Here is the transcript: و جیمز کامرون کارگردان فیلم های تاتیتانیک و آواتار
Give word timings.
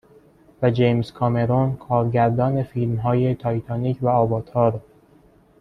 و 0.61 0.69
جیمز 0.71 1.11
کامرون 1.11 1.75
کارگردان 1.75 2.63
فیلم 2.63 2.95
های 2.95 3.35
تاتیتانیک 3.35 3.97
و 4.01 4.07
آواتار 4.07 4.81